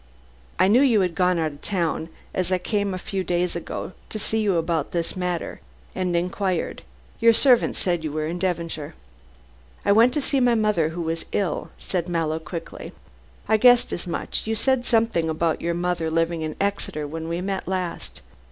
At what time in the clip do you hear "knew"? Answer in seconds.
0.67-0.81